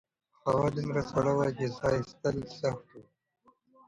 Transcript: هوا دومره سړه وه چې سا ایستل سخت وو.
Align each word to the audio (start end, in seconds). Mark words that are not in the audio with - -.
هوا 0.49 0.67
دومره 0.77 1.01
سړه 1.11 1.31
وه 1.37 1.47
چې 1.57 1.67
سا 1.77 1.87
ایستل 1.97 2.37
سخت 2.59 2.85
وو. 2.93 3.01